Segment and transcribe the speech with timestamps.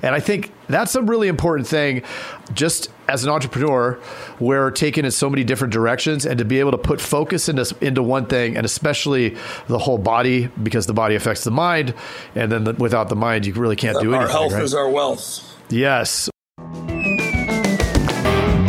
[0.00, 2.04] And I think that's a really important thing
[2.52, 3.98] just as an entrepreneur,
[4.38, 7.76] we're taken in so many different directions and to be able to put focus into,
[7.80, 11.94] into one thing and especially the whole body because the body affects the mind.
[12.36, 14.36] And then the, without the mind, you really can't do our anything.
[14.36, 14.62] Our health right?
[14.62, 15.56] is our wealth.
[15.68, 16.30] Yes.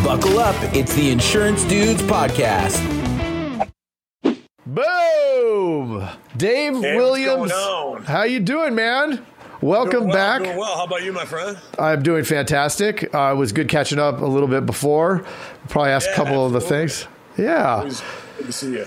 [0.04, 0.56] Buckle up.
[0.74, 2.84] It's the Insurance Dudes Podcast.
[4.66, 6.08] Boom!
[6.38, 7.52] Dave hey, Williams.
[8.08, 9.26] How you doing, man?
[9.62, 10.44] Welcome well, back.
[10.44, 10.78] Doing well.
[10.78, 11.58] How about you, my friend?
[11.78, 13.14] I'm doing fantastic.
[13.14, 15.26] Uh, it was good catching up a little bit before.
[15.68, 16.58] Probably ask yeah, a couple absolutely.
[16.58, 17.08] of the things.
[17.38, 17.90] Yeah.
[18.38, 18.86] good to see you.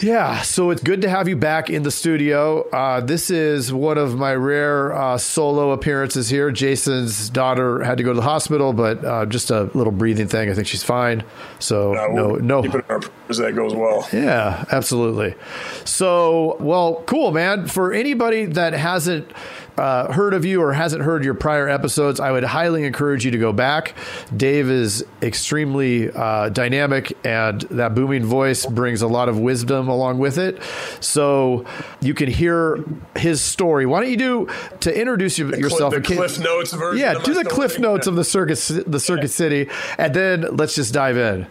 [0.00, 2.68] Yeah, so it's good to have you back in the studio.
[2.70, 6.50] Uh, this is one of my rare uh, solo appearances here.
[6.50, 10.50] Jason's daughter had to go to the hospital, but uh, just a little breathing thing.
[10.50, 11.22] I think she's fine.
[11.60, 12.62] So no, no.
[12.62, 14.08] Keep it our that goes well.
[14.12, 15.36] Yeah, absolutely.
[15.84, 17.68] So, well, cool, man.
[17.68, 19.30] For anybody that hasn't
[19.78, 23.30] uh, heard of you or hasn't heard your prior episodes, I would highly encourage you
[23.30, 23.94] to go back.
[24.36, 30.18] Dave is extremely uh, dynamic, and that booming voice brings a lot of wisdom along
[30.18, 30.62] with it.
[31.00, 31.64] So
[32.00, 32.84] you can hear
[33.16, 33.86] his story.
[33.86, 34.48] Why don't you do
[34.80, 35.94] to introduce you, the yourself?
[35.94, 37.00] Cliff, the Cliff Notes version.
[37.00, 37.44] Yeah, do the.
[37.54, 41.46] Cliff Notes of the Circus, the Circuit City, and then let's just dive in.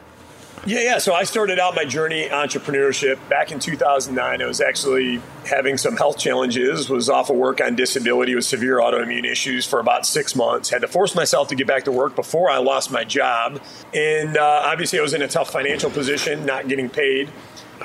[0.65, 0.97] Yeah, yeah.
[0.99, 4.41] So I started out my journey entrepreneurship back in 2009.
[4.41, 6.89] I was actually having some health challenges.
[6.89, 10.69] Was off of work on disability with severe autoimmune issues for about six months.
[10.69, 13.61] Had to force myself to get back to work before I lost my job,
[13.93, 17.29] and uh, obviously I was in a tough financial position, not getting paid.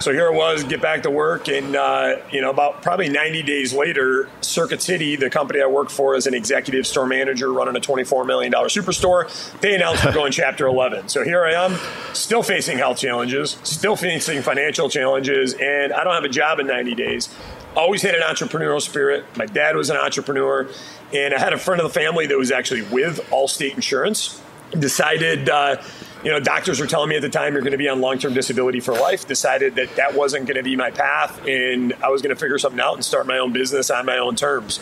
[0.01, 3.43] So here it was, get back to work, and uh, you know, about probably 90
[3.43, 7.75] days later, Circuit City, the company I work for as an executive store manager, running
[7.75, 9.29] a 24 million dollar superstore,
[9.61, 11.09] they announced we're going Chapter 11.
[11.09, 11.77] So here I am,
[12.13, 16.69] still facing health challenges, still facing financial challenges, and I don't have a job in
[16.69, 17.29] 90 days.
[17.75, 19.25] Always had an entrepreneurial spirit.
[19.37, 20.69] My dad was an entrepreneur,
[21.13, 24.41] and I had a friend of the family that was actually with Allstate Insurance.
[24.71, 25.49] Decided.
[25.49, 25.83] Uh,
[26.25, 28.19] you know, doctors were telling me at the time you're going to be on long
[28.19, 29.27] term disability for life.
[29.27, 32.59] Decided that that wasn't going to be my path, and I was going to figure
[32.59, 34.81] something out and start my own business on my own terms.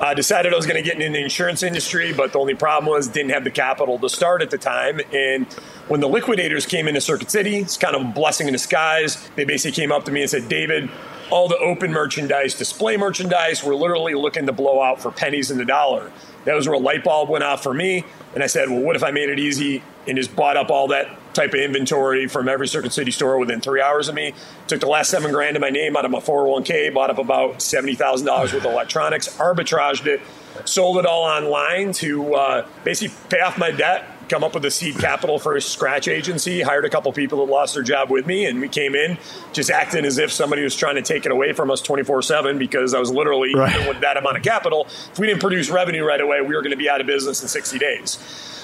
[0.00, 2.90] I decided I was going to get into the insurance industry, but the only problem
[2.90, 4.98] was didn't have the capital to start at the time.
[5.12, 5.46] And
[5.88, 9.28] when the liquidators came into Circuit City, it's kind of a blessing in disguise.
[9.36, 10.88] They basically came up to me and said, "David,
[11.28, 15.58] all the open merchandise, display merchandise, we're literally looking to blow out for pennies in
[15.58, 16.10] the dollar."
[16.46, 18.06] That was where a light bulb went off for me.
[18.34, 20.88] And I said, well, what if I made it easy and just bought up all
[20.88, 24.34] that type of inventory from every Circuit City store within three hours of me?
[24.68, 27.58] Took the last seven grand of my name out of my 401k, bought up about
[27.58, 30.20] $70,000 worth of electronics, arbitraged it,
[30.64, 34.70] sold it all online to uh, basically pay off my debt, come up with a
[34.70, 38.26] seed capital for a scratch agency, hired a couple people that lost their job with
[38.26, 39.18] me, and we came in
[39.52, 42.58] just acting as if somebody was trying to take it away from us 24 7
[42.58, 43.88] because I was literally, right.
[43.88, 46.70] with that amount of capital, if we didn't produce revenue right away, we were going
[46.70, 48.18] to be out of business in 60 days.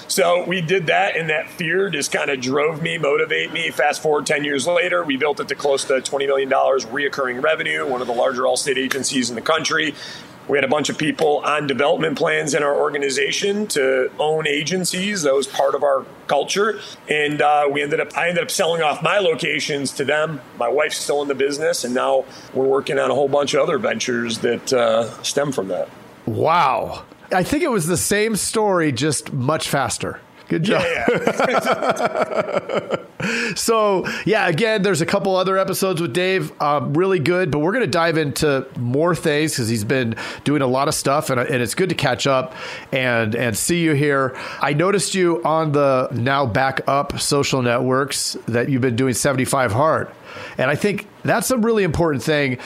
[0.07, 3.69] So we did that, and that fear just kind of drove me, motivate me.
[3.71, 7.85] Fast forward 10 years later, we built it to close to $20 million reoccurring revenue,
[7.85, 9.93] one of the larger Allstate agencies in the country.
[10.47, 15.23] We had a bunch of people on development plans in our organization to own agencies.
[15.23, 18.17] That was part of our culture, and uh, we ended up.
[18.17, 20.39] I ended up selling off my locations to them.
[20.57, 23.61] My wife's still in the business, and now we're working on a whole bunch of
[23.61, 25.89] other ventures that uh, stem from that.
[26.25, 27.03] Wow!
[27.31, 30.21] I think it was the same story, just much faster.
[30.47, 30.81] Good job.
[30.81, 31.05] Yeah,
[31.49, 32.95] yeah.
[33.55, 37.73] so, yeah, again, there's a couple other episodes with Dave, um, really good, but we're
[37.73, 40.15] going to dive into more things because he's been
[40.45, 42.53] doing a lot of stuff, and, and it's good to catch up
[42.91, 44.37] and and see you here.
[44.61, 49.71] I noticed you on the now back up social networks that you've been doing 75
[49.73, 50.09] hard.
[50.57, 52.57] And I think that's a really important thing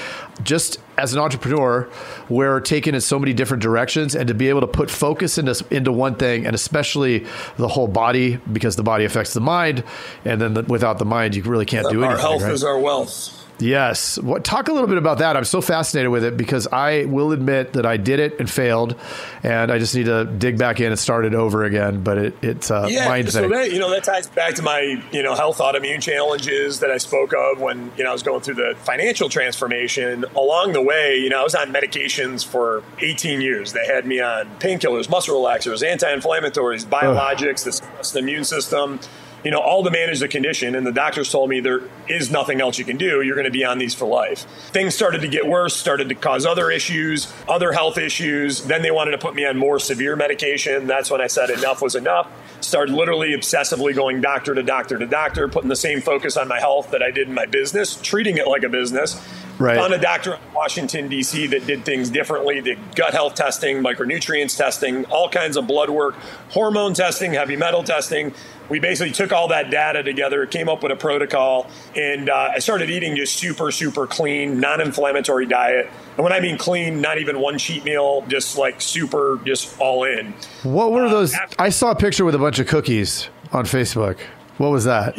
[0.44, 1.90] just as an entrepreneur
[2.30, 5.66] we're taken in so many different directions and to be able to put focus into,
[5.72, 7.26] into one thing and especially
[7.58, 9.84] the whole body because the body affects the mind
[10.26, 12.52] and then the, without the mind you really can't do our anything Our health right?
[12.54, 13.38] is our wealth.
[13.62, 14.18] Yes.
[14.18, 15.38] What, talk a little bit about that.
[15.38, 18.96] I'm so fascinated with it because I will admit that I did it and failed,
[19.44, 22.04] and I just need to dig back in and start it over again.
[22.04, 23.48] But it, it's a yeah, mind so.
[23.48, 26.98] That, you know, that ties back to my, you know, health autoimmune challenges that I
[26.98, 30.26] spoke of when, you know, I was going through the financial transformation.
[30.36, 33.74] Along the way, you know, I was on medications for 18 years.
[33.74, 37.82] They had me on painkillers, muscle relaxers, anti-inflammatories, biologics, this
[38.12, 39.00] the immune system
[39.44, 40.76] you know, all to manage the condition.
[40.76, 43.22] And the doctors told me there is nothing else you can do.
[43.22, 44.46] You're going to be on these for life.
[44.72, 48.64] Things started to get worse, started to cause other issues, other health issues.
[48.64, 50.88] Then they wanted to put me on more severe medication.
[50.88, 52.30] That's when I said enough was enough.
[52.62, 56.60] Started literally obsessively going doctor to doctor to doctor, putting the same focus on my
[56.60, 59.20] health that I did in my business, treating it like a business.
[59.62, 59.78] Right.
[59.78, 61.48] Found a doctor in Washington, D.C.
[61.48, 66.16] that did things differently, did gut health testing, micronutrients testing, all kinds of blood work,
[66.50, 68.34] hormone testing, heavy metal testing.
[68.70, 72.60] We basically took all that data together, came up with a protocol, and uh, I
[72.60, 75.90] started eating just super, super clean, non inflammatory diet.
[76.16, 80.06] And when I mean clean, not even one cheat meal, just like super, just all
[80.06, 80.34] in.
[80.64, 81.36] What were those?
[81.60, 84.20] I saw a picture with a bunch of cookies on Facebook.
[84.58, 85.18] What was that?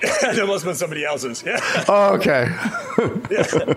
[0.22, 1.42] that must have been somebody else's.
[1.44, 1.58] Yeah.
[1.88, 2.46] Oh, okay.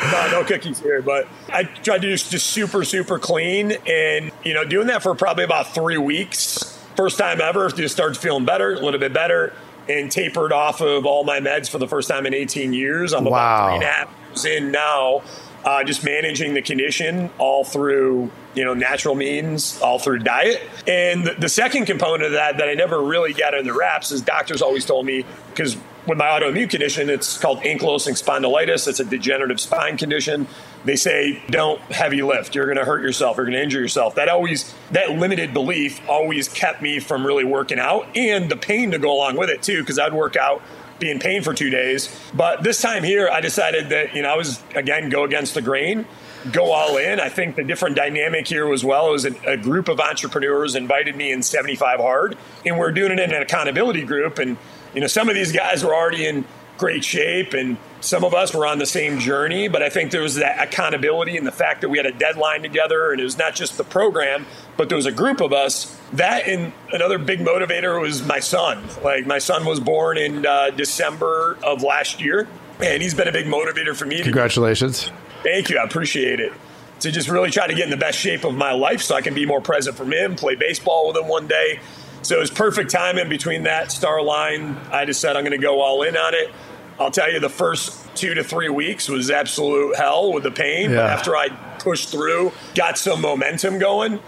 [0.00, 4.54] no, no cookies here, but I tried to do just super, super clean and, you
[4.54, 6.78] know, doing that for probably about three weeks.
[6.96, 9.52] First time ever, just started feeling better, a little bit better,
[9.88, 13.12] and tapered off of all my meds for the first time in 18 years.
[13.12, 13.28] I'm Wow.
[13.30, 15.22] about three and a half years in now,
[15.64, 20.62] uh, just managing the condition all through, you know, natural means, all through diet.
[20.88, 24.10] And the, the second component of that that I never really got in the wraps
[24.10, 25.76] is doctors always told me, because
[26.06, 28.88] with my autoimmune condition, it's called ankylosing spondylitis.
[28.88, 30.46] It's a degenerative spine condition.
[30.84, 32.54] They say don't heavy lift.
[32.54, 33.36] You're going to hurt yourself.
[33.36, 34.14] You're going to injure yourself.
[34.14, 38.92] That always that limited belief always kept me from really working out, and the pain
[38.92, 40.62] to go along with it too, because I'd work out
[40.98, 42.14] be in pain for two days.
[42.34, 45.62] But this time here, I decided that you know I was again go against the
[45.62, 46.06] grain
[46.52, 47.20] go all in.
[47.20, 51.16] I think the different dynamic here as well is a, a group of entrepreneurs invited
[51.16, 54.38] me in 75 hard, and we're doing it in an accountability group.
[54.38, 54.56] And
[54.94, 56.44] you know, some of these guys were already in
[56.78, 59.68] great shape, and some of us were on the same journey.
[59.68, 62.62] But I think there was that accountability and the fact that we had a deadline
[62.62, 64.46] together, and it was not just the program,
[64.76, 65.98] but there was a group of us.
[66.12, 68.84] That and another big motivator was my son.
[69.02, 72.48] Like my son was born in uh, December of last year,
[72.80, 74.18] and he's been a big motivator for me.
[74.18, 75.10] to Congratulations.
[75.42, 75.78] Thank you.
[75.78, 76.52] I appreciate it.
[77.00, 79.20] To just really try to get in the best shape of my life so I
[79.20, 81.78] can be more present for him, play baseball with him one day.
[82.22, 84.76] So it was perfect timing between that star line.
[84.90, 86.50] I just said I'm going to go all in on it.
[86.98, 90.90] I'll tell you, the first two to three weeks was absolute hell with the pain.
[90.90, 91.48] But after I
[91.78, 94.18] pushed through, got some momentum going,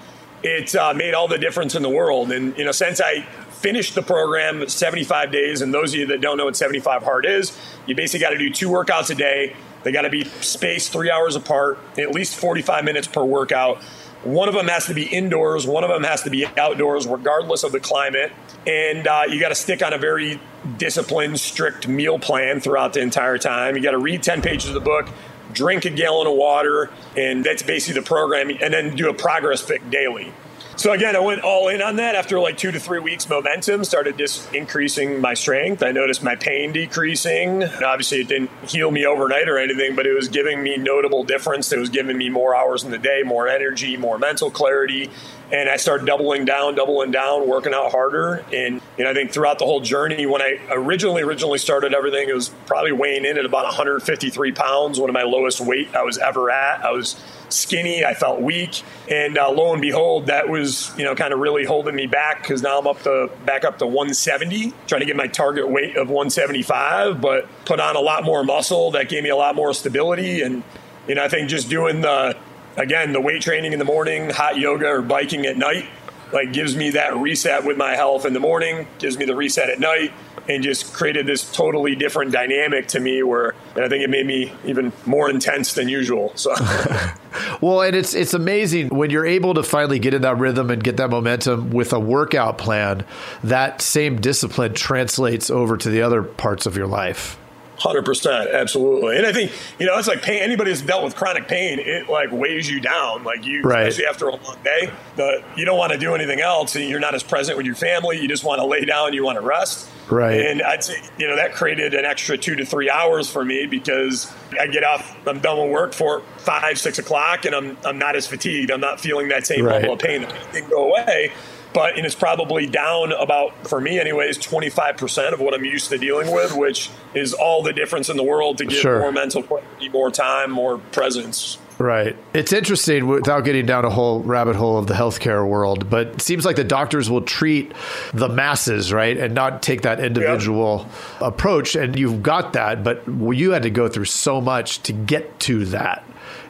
[0.42, 2.30] it uh, made all the difference in the world.
[2.30, 6.20] And, you know, since I finished the program 75 days, and those of you that
[6.20, 7.56] don't know what 75 hard is,
[7.86, 9.56] you basically got to do two workouts a day.
[9.82, 13.82] They got to be spaced three hours apart, at least 45 minutes per workout.
[14.24, 17.62] One of them has to be indoors, one of them has to be outdoors, regardless
[17.62, 18.32] of the climate.
[18.66, 20.40] And uh, you got to stick on a very
[20.76, 23.76] disciplined, strict meal plan throughout the entire time.
[23.76, 25.08] You got to read 10 pages of the book,
[25.52, 29.62] drink a gallon of water, and that's basically the program, and then do a progress
[29.62, 30.32] pick daily.
[30.78, 33.28] So again, I went all in on that after like two to three weeks.
[33.28, 35.82] Momentum started just increasing my strength.
[35.82, 37.64] I noticed my pain decreasing.
[37.64, 41.24] And obviously, it didn't heal me overnight or anything, but it was giving me notable
[41.24, 41.72] difference.
[41.72, 45.10] It was giving me more hours in the day, more energy, more mental clarity.
[45.50, 48.44] And I started doubling down, doubling down, working out harder.
[48.52, 52.28] And you know, I think throughout the whole journey, when I originally originally started everything,
[52.28, 56.02] it was probably weighing in at about 153 pounds, one of my lowest weight I
[56.02, 56.84] was ever at.
[56.84, 57.16] I was
[57.48, 58.04] skinny.
[58.04, 61.64] I felt weak, and uh, lo and behold, that was you know kind of really
[61.64, 65.16] holding me back because now I'm up to back up to 170, trying to get
[65.16, 68.90] my target weight of 175, but put on a lot more muscle.
[68.92, 70.62] That gave me a lot more stability, and
[71.06, 72.36] you know I think just doing the
[72.78, 75.86] again the weight training in the morning, hot yoga or biking at night,
[76.32, 79.68] like gives me that reset with my health in the morning, gives me the reset
[79.68, 80.12] at night.
[80.50, 84.24] And just created this totally different dynamic to me, where and I think it made
[84.24, 86.32] me even more intense than usual.
[86.36, 86.54] So,
[87.60, 90.82] Well, and it's it's amazing when you're able to finally get in that rhythm and
[90.82, 93.04] get that momentum with a workout plan.
[93.42, 97.38] That same discipline translates over to the other parts of your life.
[97.78, 99.16] Hundred percent, absolutely.
[99.18, 100.42] And I think you know it's like pain.
[100.42, 103.22] Anybody who's dealt with chronic pain, it like weighs you down.
[103.22, 103.86] Like you, Right.
[103.86, 106.74] especially after a long day, the you don't want to do anything else.
[106.74, 108.18] and You're not as present with your family.
[108.20, 109.12] You just want to lay down.
[109.14, 109.88] You want to rest.
[110.10, 110.40] Right.
[110.40, 113.66] And I'd say you know that created an extra two to three hours for me
[113.66, 115.16] because I get off.
[115.28, 118.72] I'm done with work for five, six o'clock, and I'm I'm not as fatigued.
[118.72, 119.76] I'm not feeling that same Right.
[119.82, 120.24] level of pain.
[120.26, 121.32] Pain didn't go away.
[121.78, 125.64] But and it's probably down about for me anyways, twenty five percent of what I'm
[125.64, 128.98] used to dealing with, which is all the difference in the world to get Sure.
[128.98, 131.56] more mental clarity, more time, more presence.
[131.78, 132.16] Right.
[132.34, 136.20] It's interesting without getting down a whole rabbit hole of the healthcare world, but it
[136.20, 137.72] seems like the doctors will treat
[138.12, 140.88] the masses, right, and not take that individual
[141.20, 141.76] approach.
[141.76, 145.64] And you've got that, but you had to go through so much to get to
[145.66, 146.02] that.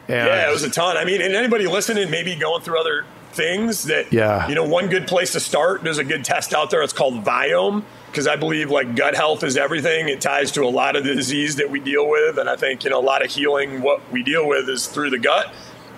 [0.07, 0.97] And Yeah, it was a ton.
[0.97, 3.05] I mean, and anybody listening, maybe going through other
[3.39, 4.47] things that, Yeah.
[4.49, 6.81] you know, one good place to start, there's a good test out there.
[6.81, 10.09] It's called Viome because I believe like gut health is everything.
[10.09, 12.37] It ties to a lot of the disease that we deal with.
[12.37, 15.11] And I think, you know, a lot of healing, what we deal with is through
[15.11, 15.53] the gut,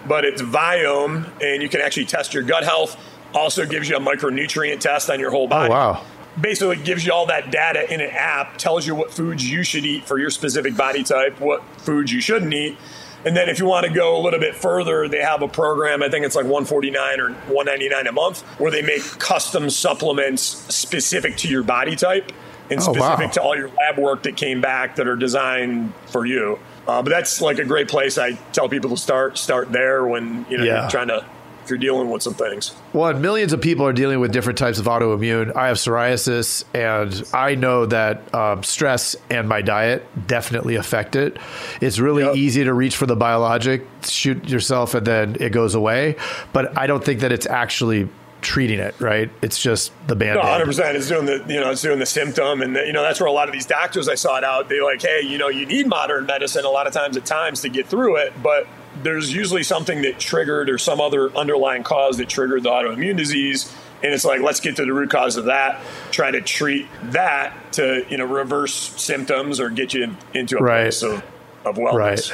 [0.07, 2.95] but it's Viome and you can actually test your gut health.
[3.33, 5.73] Also gives you a micronutrient test on your whole oh, body.
[5.73, 6.03] Oh, wow.
[6.39, 9.85] basically gives you all that data in an app, tells you what foods you should
[9.85, 12.77] eat for your specific body type, what foods you shouldn't eat.
[13.25, 16.01] And then if you want to go a little bit further, they have a program,
[16.01, 20.41] I think it's like 149 or 199 a month, where they make custom supplements
[20.73, 22.31] specific to your body type
[22.69, 23.31] and Oh, specific wow.
[23.33, 26.57] to all your lab work that came back that are designed for you.
[26.87, 28.17] Uh, but that's like a great place.
[28.17, 30.81] I tell people to start start there when you know Yeah.
[30.81, 31.23] you're trying to
[31.63, 32.73] if you're dealing with some things.
[32.93, 35.55] Well, millions of people are dealing with different types of autoimmune.
[35.55, 41.37] I have psoriasis, and I know that um, stress and my diet definitely affect it.
[41.81, 42.35] It's really Yep.
[42.35, 46.15] easy to reach for the biologic, shoot yourself, and then it goes away.
[46.53, 48.09] But I don't think that it's actually
[48.41, 49.29] treating it, right?
[49.43, 50.97] It's just the band No, hundred percent.
[50.97, 53.31] It's doing the you know it's doing the symptom, and you know that's where a
[53.31, 54.67] lot of these doctors I sought out.
[54.67, 57.61] They like, hey, you know, you need modern medicine a lot of times at times
[57.61, 58.67] to get through it, but
[59.03, 63.73] there's usually something that triggered or some other underlying cause that triggered the autoimmune disease.
[64.03, 65.79] And it's like, let's get to the root cause of that.
[66.09, 70.83] Try to treat that to you know reverse symptoms or get you into a Right.
[70.85, 71.23] place of,
[71.65, 72.31] of wellness.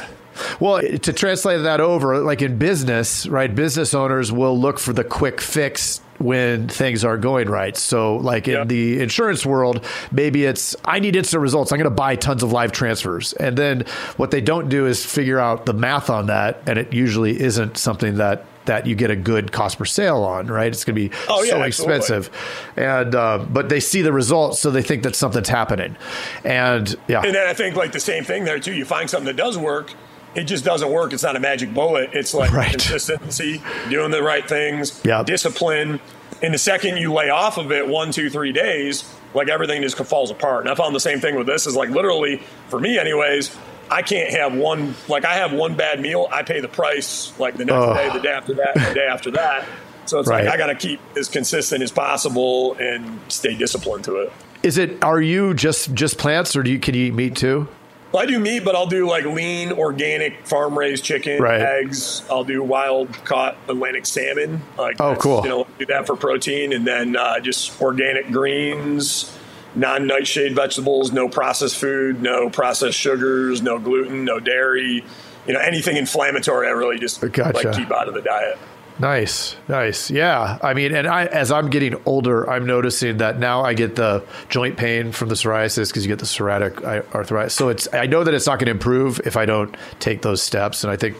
[0.60, 3.52] Well, to translate that over, like in business, right?
[3.52, 7.76] Business owners will look for the quick fix when things are going right.
[7.76, 8.64] So, like in Yeah.
[8.64, 11.72] the insurance world, maybe it's I need instant results.
[11.72, 13.32] I'm going to buy tons of live transfers.
[13.34, 13.84] And then
[14.16, 17.76] what they don't do is figure out the math on that, and it usually isn't
[17.76, 20.66] something that that you get a good cost per sale on, right?
[20.66, 22.28] It's going to be Oh, so expensive,
[22.76, 25.96] and uh, but they see the results, so they think that something's happening,
[26.44, 28.74] and yeah, And then I think like the same thing there too.
[28.74, 29.92] You find something that does work,
[30.34, 31.12] it just doesn't work.
[31.12, 32.10] It's not a magic bullet.
[32.12, 32.70] It's like Right.
[32.70, 35.22] consistency, doing the right things, Yeah.
[35.24, 36.00] discipline.
[36.42, 39.04] And the second you lay off of it one, two, three days,
[39.34, 40.62] like everything just falls apart.
[40.64, 41.66] And I found the same thing with this.
[41.66, 43.50] Is like literally for me, anyways.
[43.90, 46.28] I can't have one like I have one bad meal.
[46.30, 47.96] I pay the price like the next Ugh.
[47.96, 49.64] day, the day after that, the day after that.
[50.04, 50.44] So it's Right.
[50.44, 54.32] like I got to keep as consistent as possible and stay disciplined to it.
[54.62, 55.02] Is it?
[55.02, 57.66] Are you just just plants, or do you can you eat meat too?
[58.12, 61.60] Well, I do meat, but I'll do like lean, organic, farm raised chicken, Right.
[61.60, 62.22] eggs.
[62.30, 64.62] I'll do wild caught Atlantic salmon.
[64.78, 65.42] Like Oh, cool.
[65.42, 69.36] You know, do that for protein, and then uh, just organic greens,
[69.74, 75.04] non nightshade vegetables, no processed food, no processed sugars, no gluten, no dairy.
[75.46, 77.52] You know, anything inflammatory, I really just Gotcha.
[77.56, 78.58] like keep out of the diet.
[79.00, 80.10] Nice, nice.
[80.10, 83.94] Yeah, I mean, and I as I'm getting older, I'm noticing that now I get
[83.94, 86.82] the joint pain from the psoriasis because you get the psoriatic
[87.14, 87.54] arthritis.
[87.54, 90.42] So it's I know that it's not going to improve if I don't take those
[90.42, 90.82] steps.
[90.82, 91.16] And I think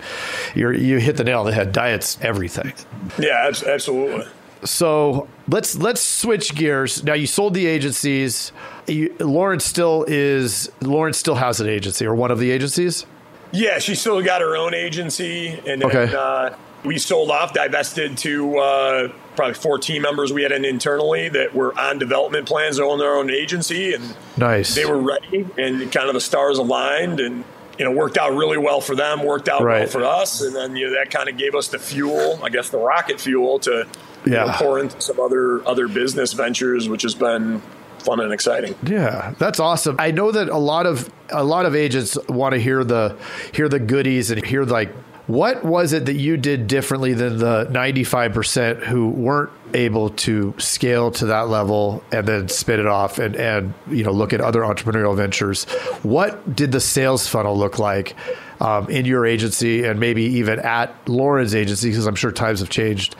[0.56, 1.70] you're you hit the nail on the head.
[1.72, 2.72] Diet's everything.
[3.16, 4.26] Yeah, absolutely.
[4.64, 7.04] So let's let's switch gears.
[7.04, 8.50] Now you sold the agencies.
[8.88, 13.06] You, Lauren still is Lauren still has an agency or one of the agencies.
[13.52, 16.12] Yeah, she still got her own agency, and then, Okay.
[16.14, 16.50] uh,
[16.84, 21.54] we sold off, divested to uh, probably four team members we had in internally that
[21.54, 24.74] were on development plans to own their own agency, and Nice.
[24.74, 27.44] they were ready, and kind of the stars aligned, and
[27.78, 30.76] you know worked out really well for them, worked out well for us, and then
[30.76, 33.86] you know that kind of gave us the fuel, I guess the rocket fuel to
[34.24, 34.56] you know, Yeah.
[34.58, 37.62] pour into some other other business ventures, which has been
[38.00, 38.74] fun and exciting.
[38.84, 39.96] Yeah, that's awesome.
[39.98, 43.16] I know that a lot of a lot of agents want to hear the
[43.52, 44.90] hear the goodies and hear like
[45.28, 51.10] what was it that you did differently than the 95% who weren't able to scale
[51.10, 54.62] to that level and then spit it off and and you know look at other
[54.62, 55.64] entrepreneurial ventures.
[56.02, 58.16] What did the sales funnel look like?
[58.60, 62.70] Um, in your agency and maybe even at Lauren's agency, because I'm sure times have
[62.70, 63.14] changed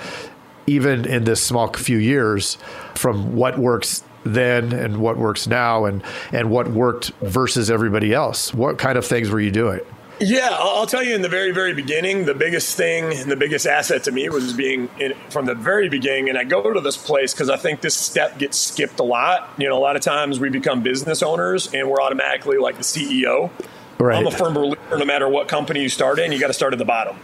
[0.66, 2.58] even in this small few years
[2.96, 8.52] from what works then and what works now and and what worked versus everybody else
[8.52, 9.80] what kind of things were you doing
[10.20, 13.36] Yeah, I'll, I'll tell you in the very, very beginning, the biggest thing and the
[13.36, 16.28] biggest asset to me was being in, from the very beginning.
[16.28, 19.50] And I go to this place because I think this step gets skipped a lot.
[19.58, 22.82] You know, a lot of times we become business owners and we're automatically like the
[22.82, 23.50] CEO.
[23.98, 24.16] Right.
[24.16, 26.72] I'm a firm believer no matter what company you start in, you got to start
[26.72, 27.16] at the bottom.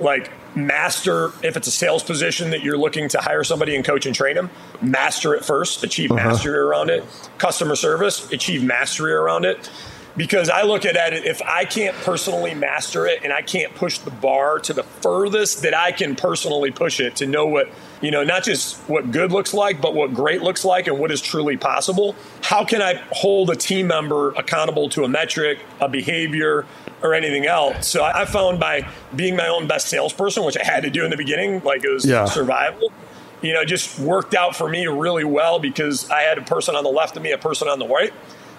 [0.00, 4.06] Like, master, if it's a sales position that you're looking to hire somebody and coach
[4.06, 6.28] and train them, master it first, achieve uh-huh.
[6.30, 7.04] mastery around it.
[7.38, 9.70] Customer service, achieve mastery around it
[10.16, 13.98] because I look at it if I can't personally master it and I can't push
[13.98, 17.68] the bar to the furthest that I can personally push it to know what
[18.00, 21.10] you know not just what good looks like but what great looks like and what
[21.10, 25.88] is truly possible how can I hold a team member accountable to a metric a
[25.88, 26.66] behavior
[27.02, 30.82] or anything else so I found by being my own best salesperson which I had
[30.82, 32.26] to do in the beginning like it was Yeah.
[32.26, 32.92] survival
[33.40, 36.84] you know, just worked out for me really well because I had a person on
[36.84, 38.12] the left of me, a person on the right.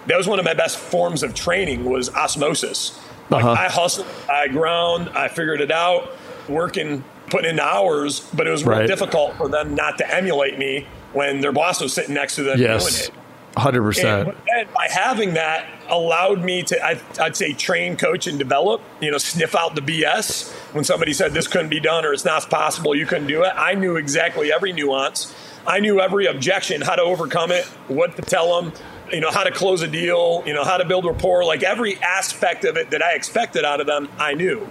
[0.08, 3.00] That was one of my best forms of training was osmosis.
[3.30, 3.56] Like Uh-huh.
[3.62, 6.12] I hustled, I ground, I figured it out,
[6.50, 8.88] working, putting in hours, but it was real Right.
[8.88, 12.60] difficult for them not to emulate me when their boss was sitting next to them
[12.60, 12.84] Yes.
[12.84, 13.12] doing it.
[13.56, 14.36] Hundred percent.
[14.58, 18.82] And by having that, allowed me to, I, I'd say, train, coach, and develop.
[19.00, 22.26] You know, sniff out the BS when somebody said this couldn't be done or it's
[22.26, 23.52] not possible, you couldn't do it.
[23.56, 25.36] I knew exactly every nuance.
[25.68, 28.74] I knew every objection, how to overcome it, what to tell them,
[29.12, 31.44] you know, how to close a deal, you know, how to build rapport.
[31.44, 34.70] Like every aspect of it that I expected out of them, I knew.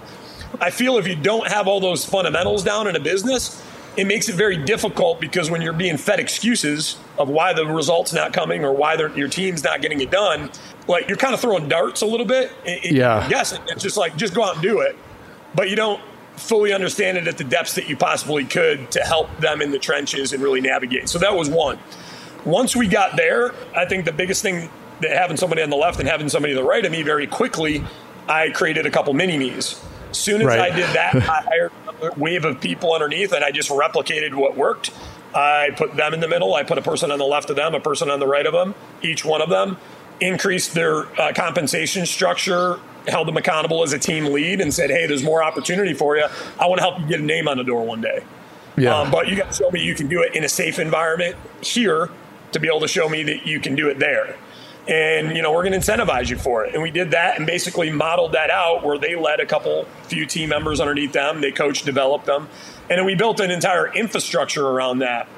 [0.59, 3.61] I feel if you don't have all those fundamentals down in a business,
[3.95, 8.13] it makes it very difficult because when you're being fed excuses of why the result's
[8.13, 10.49] not coming or why your team's not getting it done,
[10.87, 12.51] like you're kind of throwing darts a little bit.
[12.65, 13.27] It, yeah.
[13.29, 14.97] Yes, it's just like just go out and do it,
[15.53, 16.01] but you don't
[16.35, 19.79] fully understand it at the depths that you possibly could to help them in the
[19.79, 21.07] trenches and really navigate.
[21.07, 21.77] So that was one.
[22.45, 24.69] Once we got there, I think the biggest thing
[25.01, 27.27] that having somebody on the left and having somebody to the right of me very
[27.27, 27.83] quickly,
[28.27, 29.81] I created a couple mini me's.
[30.11, 30.71] Soon as right.
[30.71, 31.71] I did that, I hired
[32.01, 34.91] a wave of people underneath and I just replicated what worked.
[35.33, 36.53] I put them in the middle.
[36.53, 38.53] I put a person on the left of them, a person on the right of
[38.53, 39.77] them, each one of them,
[40.19, 45.07] increased their uh, compensation structure, held them accountable as a team lead, and said, hey,
[45.07, 46.27] there's more opportunity for you.
[46.59, 48.23] I want to help you get a name on the door one day.
[48.77, 48.99] Yeah.
[48.99, 51.35] Um, but you got to show me you can do it in a safe environment
[51.61, 52.09] here
[52.53, 54.37] to be able to show me that you can do it there.
[54.87, 56.73] And you know we're going to incentivize you for it.
[56.73, 60.25] And we did that and basically modeled that out where they led a couple few
[60.25, 61.39] team members underneath them.
[61.39, 62.49] They coached developed them.
[62.89, 65.29] And then we built an entire infrastructure around that.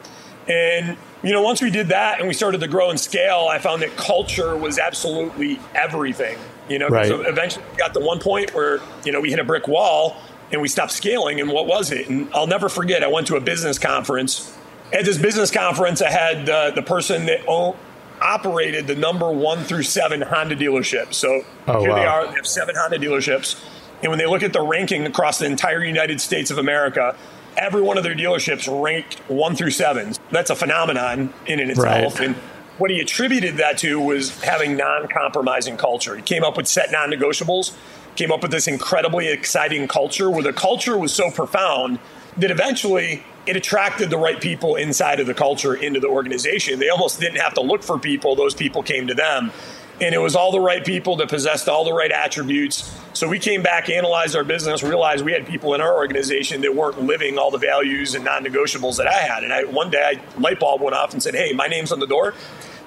[0.48, 3.58] And you know once we did that and we started to grow and scale i
[3.58, 6.38] found that culture was absolutely everything
[6.70, 7.08] you know right.
[7.08, 10.18] so eventually we got to one point where you know we hit a brick wall
[10.52, 11.40] and we stopped scaling.
[11.40, 12.10] And what was it?
[12.10, 14.56] And i'll never forget i went to a business conference
[14.96, 17.78] at this business conference i had uh, the person that owned
[18.22, 21.16] operated the number one through seven Honda dealerships.
[21.16, 21.96] So oh, here wow.
[21.96, 22.28] they are.
[22.28, 23.62] They have seven Honda dealerships.
[24.02, 27.16] And when they look at the ranking across the entire United States of America,
[27.58, 30.14] every one of their dealerships ranked one through seven.
[30.32, 32.20] That's a phenomenon in and itself.
[32.20, 32.30] Right.
[32.30, 32.36] And
[32.78, 36.16] what he attributed that to was having non-compromising culture.
[36.16, 37.74] He came up with set non-negotiables,
[38.16, 42.00] came up with this incredibly exciting culture where the culture was so profound
[42.38, 46.80] that eventually it attracted the right people inside of the culture into the organization.
[46.80, 49.52] They almost didn't have to look for people, those people came to them.
[50.02, 52.94] And it was all the right people that possessed all the right attributes.
[53.14, 56.76] So we came back, analyzed our business, realized we had people in our organization that
[56.76, 59.44] weren't living all the values and non negotiables that I had.
[59.44, 62.00] And I, one day, I light bulb went off and said, Hey, my name's on
[62.00, 62.34] the door.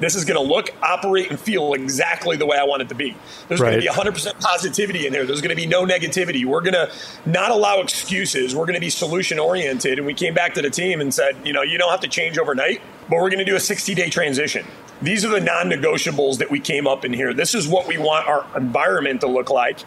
[0.01, 2.95] This is going to look, operate, and feel exactly the way I want it to
[2.95, 3.17] be.
[3.49, 3.71] There's right.
[3.71, 5.27] going to be 100% positivity in there.
[5.27, 6.45] There's going to be no negativity.
[6.45, 6.93] We're going to
[7.27, 8.55] not allow excuses.
[8.55, 9.99] We're going to be solution oriented.
[9.99, 12.09] And we came back to the team and said, you know, you don't have to
[12.09, 14.65] change overnight, but we're going to do a 60 day transition.
[15.01, 17.33] These are the non negotiables that we came up in here.
[17.33, 19.79] This is what we want our environment to look like.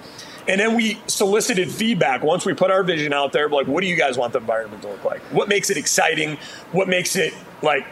[0.48, 3.48] And then we solicited feedback once we put our vision out there.
[3.48, 5.22] Like, what do you guys want the environment to look like?
[5.32, 6.38] What makes it exciting?
[6.72, 7.86] What makes it like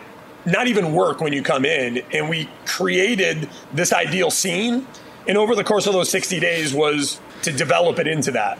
[0.45, 2.01] not even work when you come in.
[2.13, 4.87] And we created this ideal scene.
[5.27, 8.59] And over the course of those 60 days was to develop it into that.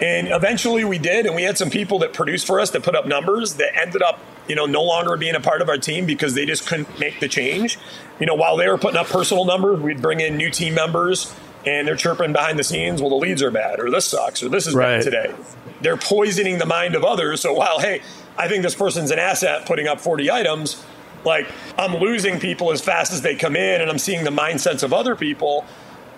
[0.00, 1.26] And eventually we did.
[1.26, 4.02] And we had some people that produced for us that put up numbers that ended
[4.02, 6.98] up, you know, no longer being a part of our team because they just couldn't
[6.98, 7.78] make the change.
[8.20, 11.34] You know, while they were putting up personal numbers, we'd bring in new team members
[11.66, 14.48] and they're chirping behind the scenes, well, the leads are bad, or this sucks, or
[14.48, 14.98] this is right.
[14.98, 15.34] bad today.
[15.80, 17.40] They're poisoning the mind of others.
[17.40, 18.00] So while, hey,
[18.36, 20.84] I think this person's an asset putting up 40 items,
[21.24, 24.82] like I'm losing people as fast as they come in, and I'm seeing the mindsets
[24.82, 25.66] of other people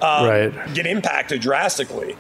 [0.03, 0.75] um, right.
[0.75, 2.17] get impacted drastically.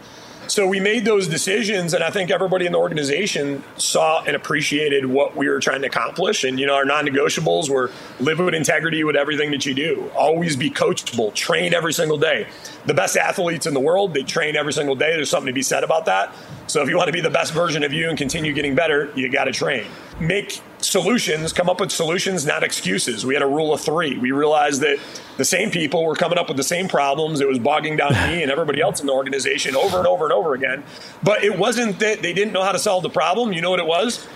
[0.50, 5.06] So we made those decisions, and I think everybody in the organization saw and appreciated
[5.06, 6.42] what we were trying to accomplish.
[6.42, 10.10] And you know, our non-negotiables were live with integrity with everything that you do.
[10.16, 11.32] Always be coachable.
[11.32, 12.48] Train every single day.
[12.84, 15.12] The best athletes in the world, they train every single day.
[15.12, 16.34] There's something to be said about that.
[16.66, 19.12] So if you want to be the best version of you and continue getting better,
[19.14, 19.86] you got to train.
[20.18, 23.24] Make solutions, come up with solutions, not excuses.
[23.26, 24.18] We had a rule of three.
[24.18, 24.98] We realized that
[25.36, 27.40] the same people were coming up with the same problems.
[27.40, 30.32] It was bogging down me and everybody else in the organization over and over and
[30.32, 30.82] over again.
[31.22, 33.52] But it wasn't that they didn't know how to solve the problem.
[33.52, 34.26] You know what it was?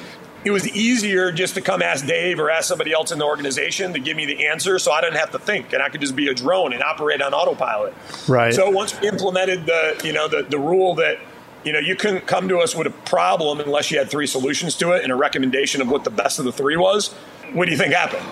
[0.44, 3.94] It was easier just to come ask Dave or ask somebody else in the organization
[3.94, 6.14] to give me the answer so I didn't have to think and I could just
[6.14, 7.94] be a drone and operate on autopilot.
[8.28, 8.52] Right.
[8.52, 11.18] So once we implemented the, you know, the, the rule that
[11.64, 14.76] you know, you couldn't come to us with a problem unless you had three solutions
[14.76, 17.12] to it and a recommendation of what the best of the three was.
[17.52, 18.26] What do you think happened?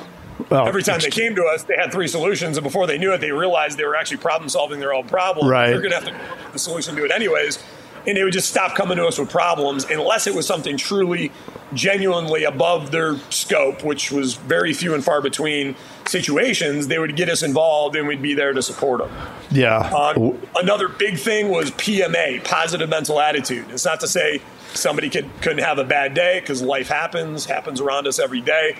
[0.50, 3.12] Well, Every time they came to us, they had three solutions, and before they knew
[3.12, 5.48] it, they realized they were actually problem solving their own problem.
[5.48, 5.70] Right.
[5.70, 7.58] They're going to have to come up with the solution to it anyways
[8.06, 11.30] and they would just stop coming to us with problems unless it was something truly
[11.72, 15.74] genuinely above their scope which was very few and far between
[16.06, 19.10] situations they would get us involved and we'd be there to support them
[19.50, 19.78] yeah.
[19.78, 23.66] Uh, another big thing was pma positive mental attitude.
[23.70, 24.40] It's not to say
[24.74, 28.76] somebody could, couldn't have a bad day because life happens happens around us every day.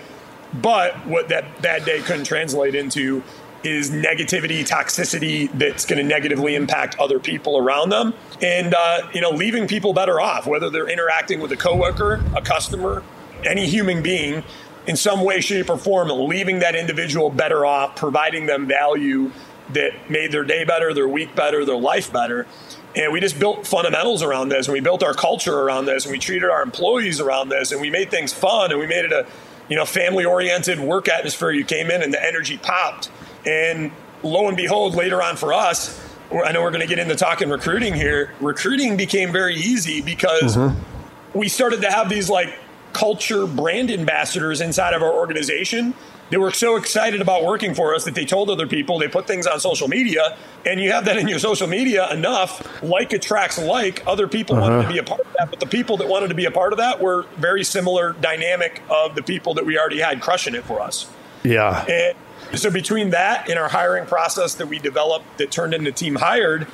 [0.55, 3.23] But what that bad day couldn't translate into
[3.65, 9.21] is negativity, toxicity that's going to negatively impact other people around them, and uh, you
[9.21, 13.03] know, leaving people better off, whether they're interacting with a coworker, a customer,
[13.47, 14.43] any human being,
[14.87, 19.31] in some way, shape, or form, leaving that individual better off, providing them value
[19.71, 22.47] that made their day better, their week better, their life better.
[22.95, 26.13] And we just built fundamentals around this, and we built our culture around this, and
[26.13, 29.13] we treated our employees around this, and we made things fun, and we made it
[29.13, 29.27] a
[29.69, 31.53] you know family oriented work atmosphere.
[31.53, 33.11] You came in, and the energy popped.
[33.47, 33.93] And
[34.23, 35.99] lo and behold, later on for us,
[36.31, 38.33] I know we're going to get into talking recruiting here.
[38.41, 41.39] Recruiting became very easy because mm-hmm.
[41.39, 42.55] we started to have these like
[42.93, 45.95] culture brand ambassadors inside of our organization
[46.33, 49.27] they were so excited about working for us that they told other people, they put
[49.27, 53.59] things on social media, and you have that in your social media enough, like attracts
[53.59, 54.71] like, other people uh-huh.
[54.71, 55.51] wanted to be a part of that.
[55.51, 58.81] But the people that wanted to be a part of that were very similar dynamic
[58.89, 61.07] of the people that we already had crushing it for us.
[61.45, 61.85] Yeah.
[61.85, 66.15] And so between that and our hiring process that we developed that turned into Team
[66.15, 66.67] Hired,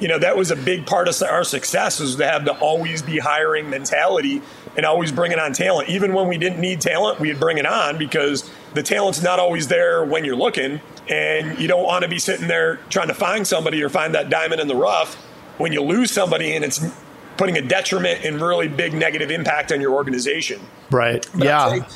[0.00, 3.02] you know, that was a big part of our success was to have the always
[3.02, 4.42] be hiring mentality
[4.76, 5.88] and always bringing on talent.
[5.88, 9.68] Even when we didn't need talent, we'd bring it on because the talent's not always
[9.68, 10.80] there when you're looking.
[11.08, 14.28] And you don't want to be sitting there trying to find somebody or find that
[14.28, 15.14] diamond in the rough
[15.56, 16.84] when you lose somebody and it's
[17.36, 20.60] putting a detriment and really big negative impact on your organization.
[20.90, 21.26] Right.
[21.32, 21.86] But yeah.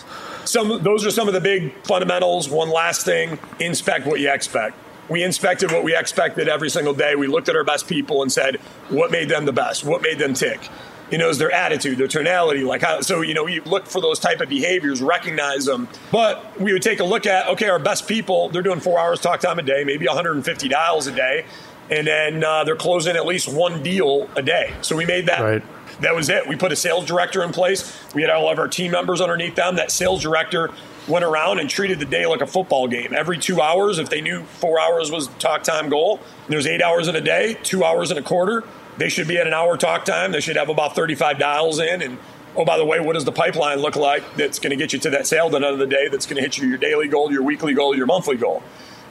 [0.45, 2.49] Some those are some of the big fundamentals.
[2.49, 4.77] One last thing, inspect what you expect.
[5.11, 7.17] We inspected what we expected every single day.
[7.17, 8.57] We looked at our best people and said,
[8.89, 9.85] what made them the best?
[9.85, 10.71] What made them tick?
[11.11, 14.01] you know, is their attitude, their tonality, like how, so, you know, we look for
[14.01, 15.89] those type of behaviors, recognize them.
[16.13, 19.21] But we would take a look at, okay, our best people, they're doing four hours
[19.21, 21.47] talk time a day, maybe 150 dials a day.
[21.91, 24.73] And then uh, they're closing at least one deal a day.
[24.83, 25.41] So we made that.
[25.41, 25.63] Right.
[26.01, 26.47] That was it.
[26.47, 27.99] We put a sales director in place.
[28.15, 29.77] We had all of our team members underneath them.
[29.77, 30.71] That sales director
[31.09, 33.15] went around and treated the day like a football game.
[33.15, 37.09] Every two hours, if they knew four hours was talk time goal, there's eight hours
[37.09, 38.65] in a day, two hours in a quarter
[39.01, 40.31] they should be at an hour talk time.
[40.31, 42.03] They should have about 35 dials in.
[42.03, 42.19] And
[42.55, 44.99] oh, by the way, what does the pipeline look like that's going to get you
[45.01, 46.77] to that sale at the end of the day that's going to hit you your
[46.77, 48.63] daily goal, your weekly goal, your monthly goal?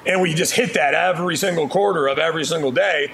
[0.05, 3.11] And we just hit that every single quarter of every single day.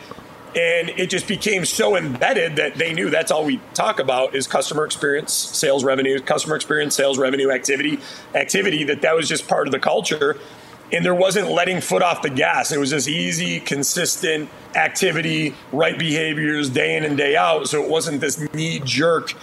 [0.56, 4.48] And it just became so embedded that they knew that's all we talk about is
[4.48, 8.00] customer experience, sales revenue, customer experience, sales revenue, activity,
[8.34, 10.38] activity, that that was just part of the culture
[10.91, 12.72] and there wasn't letting foot off the gas.
[12.72, 17.68] It was just easy, consistent activity, right behaviors day in and day out.
[17.68, 19.34] So it wasn't this knee jerk,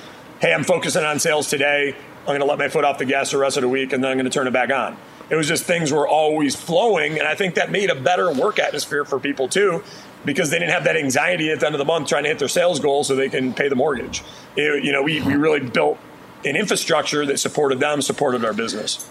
[0.41, 1.95] hey, I'm focusing on sales today.
[2.21, 4.03] I'm going to let my foot off the gas the rest of the week and
[4.03, 4.97] then I'm going to turn it back on.
[5.33, 7.19] It was just things were always flowing.
[7.19, 9.83] And I think that made a better work atmosphere for people too,
[10.27, 12.39] because they didn't have that anxiety at the end of the month trying to hit
[12.39, 14.23] their sales goal so they can pay the mortgage.
[14.57, 15.99] It, you know, we, we really built
[16.45, 19.09] an infrastructure that supported them, supported our business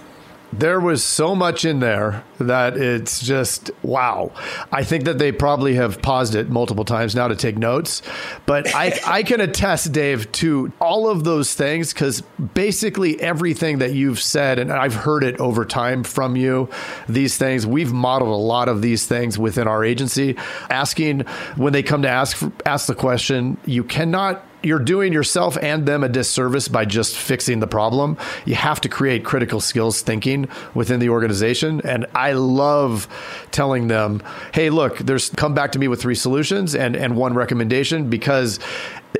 [0.53, 4.31] there was so much in there that it's just wow.
[4.71, 8.01] I think that they probably have paused it multiple times now to take notes,
[8.45, 12.21] but I, I can attest, Dave, to all of those things because
[12.53, 16.69] basically everything that you've said, and I've heard it over time from you,
[17.07, 20.37] these things, we've modeled a lot of these things within our agency.
[20.69, 21.21] Asking
[21.55, 26.03] when they come to ask ask the question, you cannot you're doing yourself and them
[26.03, 28.17] a disservice by just fixing the problem.
[28.45, 31.81] You have to create critical skills thinking within the organization.
[31.81, 33.07] And I love
[33.51, 34.21] telling them,
[34.53, 38.59] hey, look, there's come back to me with three solutions and, and one recommendation because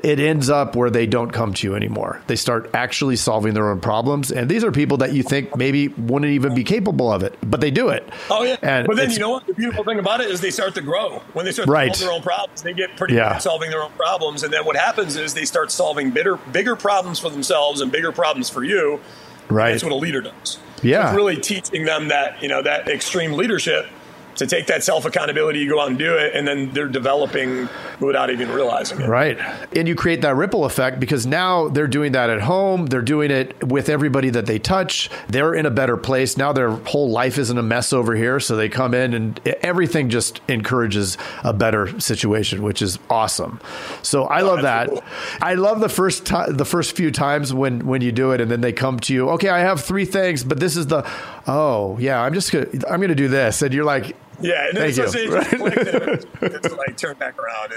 [0.02, 2.20] it ends up where they don't come to you anymore.
[2.26, 4.32] They start actually solving their own problems.
[4.32, 7.60] And these are people that you think maybe wouldn't even be capable of it, but
[7.60, 8.08] they do it.
[8.30, 8.56] Oh, yeah.
[8.62, 9.46] And but then you know what?
[9.46, 11.20] The beautiful thing about it is they start to grow.
[11.34, 11.94] When they start to right.
[11.94, 13.28] solve their own problems, they get pretty yeah.
[13.28, 14.42] good at solving their own problems.
[14.42, 18.12] And then what happens is they start solving bigger, bigger problems for themselves and bigger
[18.12, 19.00] problems for you.
[19.48, 19.72] Right.
[19.72, 20.58] That's what a leader does.
[20.82, 21.08] Yeah.
[21.08, 23.86] It's really teaching them that, you know, that extreme leadership–
[24.42, 27.68] to take that self accountability, you go out and do it, and then they're developing
[28.00, 29.08] without even realizing it.
[29.08, 29.38] Right.
[29.74, 32.86] And you create that ripple effect because now they're doing that at home.
[32.86, 35.08] They're doing it with everybody that they touch.
[35.28, 36.36] They're in a better place.
[36.36, 38.40] Now their whole life isn't a mess over here.
[38.40, 43.60] So they come in and everything just encourages a better situation, which is awesome.
[44.02, 44.88] So I love that.
[44.88, 45.04] Cool.
[45.40, 48.50] I love the first time, the first few times when, when you do it and
[48.50, 51.08] then they come to you, okay, I have three things, but this is the,
[51.46, 53.62] oh yeah, I'm just to, I'm going to do this.
[53.62, 55.36] And you're like, yeah, and Thank it's, you.
[55.36, 57.72] It's, it's like turn back around.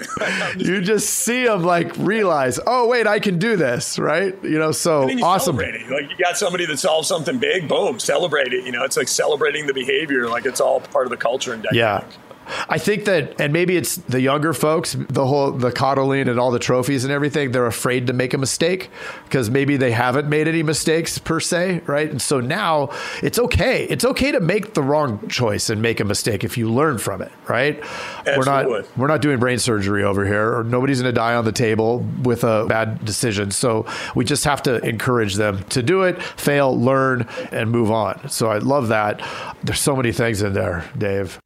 [0.61, 4.35] you just see them like realize, oh wait, I can do this, right?
[4.43, 5.57] You know, so you awesome.
[5.57, 8.65] Like you got somebody that solves something big, boom, celebrate it.
[8.65, 11.63] You know, it's like celebrating the behavior, like it's all part of the culture and
[11.63, 12.05] dynamic.
[12.13, 12.24] Yeah.
[12.69, 16.51] I think that, and maybe it's the younger folks, the whole the coddling and all
[16.51, 17.51] the trophies and everything.
[17.51, 18.89] They're afraid to make a mistake
[19.25, 22.09] because maybe they haven't made any mistakes per se, right?
[22.09, 22.89] And so now
[23.21, 23.85] it's okay.
[23.85, 27.21] It's okay to make the wrong choice and make a mistake if you learn from
[27.21, 27.79] it, right?
[28.25, 28.37] Absolutely.
[28.37, 31.45] We're not we're not doing brain surgery over here, or nobody's going to die on
[31.45, 33.51] the table with a bad decision.
[33.51, 38.29] So we just have to encourage them to do it, fail, learn, and move on.
[38.29, 39.21] So I love that.
[39.63, 41.39] There's so many things in there, Dave.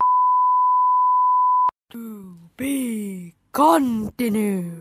[2.59, 4.71] To be continue.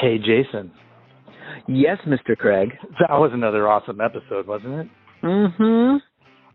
[0.00, 0.70] Hey, Jason.
[1.66, 2.38] Yes, Mr.
[2.38, 2.70] Craig.
[3.00, 4.86] That was another awesome episode, wasn't it?
[5.24, 5.96] Mm-hmm.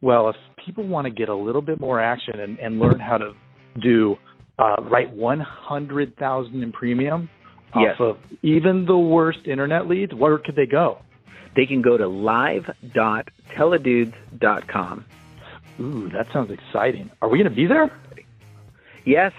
[0.02, 3.18] Well, if people want to get a little bit more action and, and learn how
[3.18, 3.34] to
[3.82, 4.16] do
[4.58, 7.30] uh, write 100,000 in premium
[7.78, 7.96] Yes.
[8.00, 11.00] off of even the worst internet leads, where could they go?
[11.58, 15.06] They can go to live.theidudes.com.
[15.82, 17.12] Ooh, that sounds exciting.
[17.22, 17.92] Are we going to be there?
[19.06, 19.32] Yes,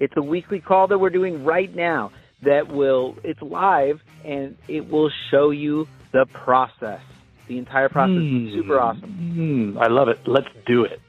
[0.00, 2.10] it's a weekly call that we're doing right now
[2.42, 7.00] that will, it's live and it will show you the process.
[7.48, 9.72] The entire process is super awesome.
[9.74, 10.18] Hmm, I love it.
[10.26, 11.00] Let's do it.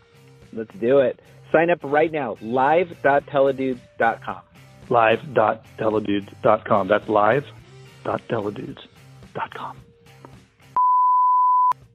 [0.51, 1.19] Let's do it.
[1.51, 4.41] Sign up right now, live.theidudes.com.
[4.89, 6.87] Live.theidudes.com.
[6.87, 9.77] That's live.theidudes.com.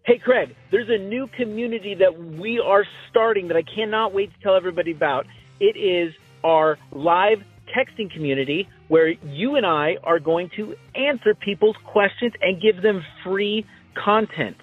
[0.04, 4.40] Hey, Craig, there's a new community that we are starting that I cannot wait to
[4.40, 5.26] tell everybody about.
[5.60, 7.38] It is our live
[7.76, 13.02] texting community where you and I are going to answer people's questions and give them
[13.24, 13.66] free
[14.02, 14.56] content,